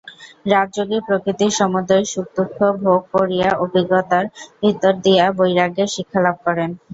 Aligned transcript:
রাজযোগী 0.45 0.99
প্রকৃতির 1.07 1.51
সমুদয় 1.59 2.03
সুখদুঃখ 2.05 2.55
ভোগ 2.83 3.01
করিয়া 3.13 3.49
অভিজ্ঞতার 3.63 4.25
ভিতর 4.61 4.93
দিয়া 5.05 5.25
বৈরাগ্যের 5.37 5.89
শিক্ষা 5.95 6.19
লাভ 6.25 6.35
করেন। 6.45 6.69